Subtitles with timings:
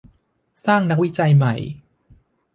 [0.65, 1.55] สร้างนักวิจัยใหม่